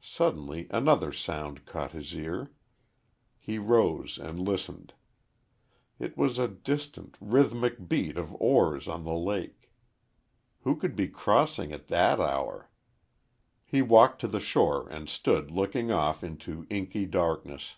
[0.00, 2.52] Suddenly another sound caught his ear.
[3.40, 4.92] He rose and listened.
[5.98, 9.72] It was a distant, rhythmic beat of oars on the lake.
[10.60, 12.70] Who could be crossing at that hour?
[13.64, 17.74] He walked to the shore and stood looking off into inky darkness.